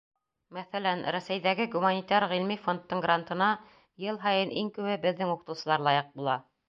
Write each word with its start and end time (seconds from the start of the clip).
Мәҫәлән, 0.57 1.01
Рәсәйҙәге 1.15 1.67
Гуманитар 1.75 2.25
ғилми 2.31 2.57
фондтың 2.63 3.03
грантына 3.07 3.51
йыл 4.07 4.21
һайын 4.25 4.57
иң 4.63 4.73
күбе 4.79 4.97
беҙҙең 5.05 5.35
уҡытыусылар 5.37 5.89
лайыҡ 5.91 6.11
була. 6.17 6.41